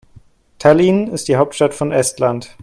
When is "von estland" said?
1.75-2.57